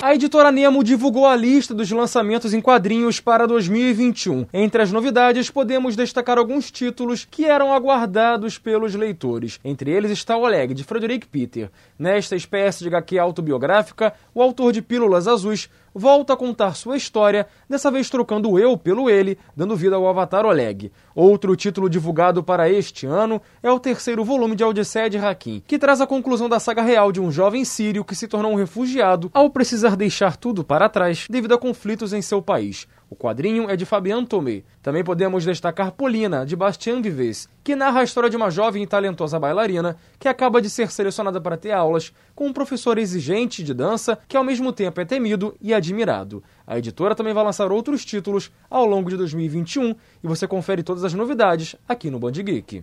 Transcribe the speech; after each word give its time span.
A 0.00 0.14
editora 0.14 0.52
Nemo 0.52 0.84
divulgou 0.84 1.26
a 1.26 1.34
lista 1.34 1.74
dos 1.74 1.90
lançamentos 1.90 2.54
em 2.54 2.60
quadrinhos 2.60 3.18
para 3.18 3.48
2021. 3.48 4.46
Entre 4.52 4.80
as 4.80 4.92
novidades, 4.92 5.50
podemos 5.50 5.96
destacar 5.96 6.38
alguns 6.38 6.70
títulos 6.70 7.26
que 7.28 7.44
eram 7.44 7.72
aguardados 7.72 8.58
pelos 8.58 8.94
leitores. 8.94 9.58
Entre 9.64 9.90
eles 9.90 10.12
está 10.12 10.36
Oleg, 10.36 10.72
de 10.72 10.84
Frederick 10.84 11.26
Peter. 11.26 11.68
Nesta 11.98 12.36
espécie 12.36 12.84
de 12.84 12.94
HQ 12.94 13.18
autobiográfica, 13.18 14.14
o 14.32 14.40
autor 14.40 14.72
de 14.72 14.82
Pílulas 14.82 15.26
Azuis 15.26 15.68
volta 15.98 16.34
a 16.34 16.36
contar 16.36 16.76
sua 16.76 16.96
história, 16.96 17.46
dessa 17.68 17.90
vez 17.90 18.08
trocando 18.08 18.50
o 18.50 18.58
eu 18.58 18.76
pelo 18.76 19.10
ele, 19.10 19.36
dando 19.56 19.76
vida 19.76 19.96
ao 19.96 20.08
Avatar 20.08 20.46
Oleg. 20.46 20.92
Outro 21.14 21.56
título 21.56 21.90
divulgado 21.90 22.42
para 22.42 22.70
este 22.70 23.04
ano 23.04 23.42
é 23.62 23.70
o 23.70 23.80
terceiro 23.80 24.24
volume 24.24 24.54
de 24.54 24.62
Odisseia 24.62 25.10
de 25.10 25.18
Hakim, 25.18 25.62
que 25.66 25.78
traz 25.78 26.00
a 26.00 26.06
conclusão 26.06 26.48
da 26.48 26.60
saga 26.60 26.82
real 26.82 27.10
de 27.10 27.20
um 27.20 27.30
jovem 27.32 27.64
sírio 27.64 28.04
que 28.04 28.14
se 28.14 28.28
tornou 28.28 28.52
um 28.52 28.56
refugiado 28.56 29.30
ao 29.34 29.50
precisar 29.88 29.96
deixar 29.96 30.36
tudo 30.36 30.64
para 30.64 30.88
trás 30.88 31.26
devido 31.30 31.54
a 31.54 31.58
conflitos 31.58 32.12
em 32.12 32.20
seu 32.20 32.42
país. 32.42 32.86
O 33.10 33.16
quadrinho 33.16 33.70
é 33.70 33.76
de 33.76 33.86
Fabian 33.86 34.24
Tomé. 34.24 34.62
Também 34.82 35.02
podemos 35.02 35.44
destacar 35.44 35.92
Polina, 35.92 36.44
de 36.44 36.54
Bastien 36.54 37.00
Vives, 37.00 37.48
que 37.64 37.74
narra 37.74 38.00
a 38.00 38.04
história 38.04 38.28
de 38.28 38.36
uma 38.36 38.50
jovem 38.50 38.82
e 38.82 38.86
talentosa 38.86 39.38
bailarina 39.38 39.96
que 40.18 40.28
acaba 40.28 40.60
de 40.60 40.68
ser 40.68 40.90
selecionada 40.90 41.40
para 41.40 41.56
ter 41.56 41.72
aulas 41.72 42.12
com 42.34 42.46
um 42.46 42.52
professor 42.52 42.98
exigente 42.98 43.62
de 43.62 43.72
dança 43.72 44.18
que 44.28 44.36
ao 44.36 44.44
mesmo 44.44 44.72
tempo 44.72 45.00
é 45.00 45.04
temido 45.04 45.54
e 45.60 45.72
admirado. 45.72 46.42
A 46.66 46.76
editora 46.76 47.14
também 47.14 47.32
vai 47.32 47.44
lançar 47.44 47.72
outros 47.72 48.04
títulos 48.04 48.50
ao 48.68 48.84
longo 48.84 49.08
de 49.08 49.16
2021 49.16 49.94
e 50.22 50.26
você 50.26 50.46
confere 50.46 50.82
todas 50.82 51.04
as 51.04 51.14
novidades 51.14 51.76
aqui 51.88 52.10
no 52.10 52.18
Band 52.18 52.32
Geek. 52.32 52.82